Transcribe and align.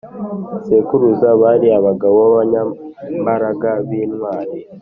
sekuruza 0.65 1.29
bari 1.41 1.67
abagabo 1.79 2.17
b 2.21 2.27
abanyambaraga 2.31 3.71
b 3.87 3.89
intwari 4.03 4.57